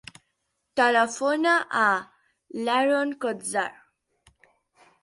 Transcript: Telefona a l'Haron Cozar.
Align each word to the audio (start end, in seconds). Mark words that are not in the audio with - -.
Telefona 0.79 1.53
a 1.83 1.85
l'Haron 2.65 3.17
Cozar. 3.27 3.71